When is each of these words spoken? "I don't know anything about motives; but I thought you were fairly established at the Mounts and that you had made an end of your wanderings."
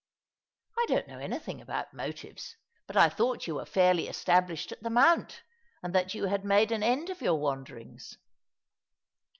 "I 0.79 0.87
don't 0.87 1.07
know 1.07 1.19
anything 1.19 1.61
about 1.61 1.93
motives; 1.93 2.55
but 2.87 2.97
I 2.97 3.07
thought 3.07 3.45
you 3.45 3.53
were 3.53 3.67
fairly 3.67 4.07
established 4.07 4.71
at 4.71 4.81
the 4.81 4.89
Mounts 4.89 5.41
and 5.83 5.93
that 5.93 6.15
you 6.15 6.25
had 6.25 6.43
made 6.43 6.71
an 6.71 6.81
end 6.81 7.11
of 7.11 7.21
your 7.21 7.35
wanderings." 7.35 8.17